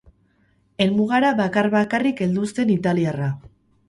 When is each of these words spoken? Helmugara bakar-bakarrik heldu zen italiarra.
Helmugara 0.85 1.33
bakar-bakarrik 1.41 2.23
heldu 2.29 2.47
zen 2.57 2.73
italiarra. 2.77 3.29